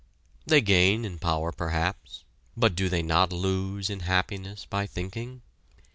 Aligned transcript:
They 0.47 0.61
gain 0.61 1.05
in 1.05 1.19
power 1.19 1.51
perhaps, 1.51 2.23
but 2.57 2.73
do 2.73 2.89
they 2.89 3.03
not 3.03 3.31
lose 3.31 3.87
in 3.87 3.99
happiness 3.99 4.65
by 4.65 4.87
thinking? 4.87 5.43